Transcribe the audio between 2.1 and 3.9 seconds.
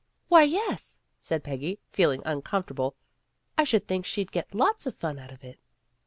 uncomfor table. "I should